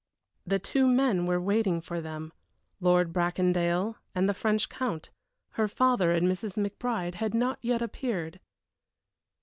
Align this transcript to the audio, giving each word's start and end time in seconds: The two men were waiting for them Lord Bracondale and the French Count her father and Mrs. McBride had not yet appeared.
The 0.47 0.57
two 0.57 0.87
men 0.87 1.27
were 1.27 1.39
waiting 1.39 1.79
for 1.79 2.01
them 2.01 2.33
Lord 2.79 3.13
Bracondale 3.13 3.97
and 4.15 4.27
the 4.27 4.33
French 4.33 4.67
Count 4.67 5.11
her 5.51 5.67
father 5.67 6.11
and 6.11 6.27
Mrs. 6.27 6.57
McBride 6.57 7.13
had 7.13 7.35
not 7.35 7.59
yet 7.63 7.83
appeared. 7.83 8.39